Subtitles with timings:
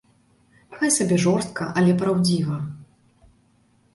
[0.77, 2.57] Хай сабе жорстка, але праўдзіва.